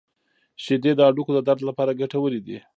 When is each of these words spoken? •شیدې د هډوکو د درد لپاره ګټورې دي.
•شیدې 0.63 0.91
د 0.95 0.99
هډوکو 1.07 1.31
د 1.35 1.39
درد 1.47 1.61
لپاره 1.69 1.97
ګټورې 2.01 2.39
دي. 2.47 2.57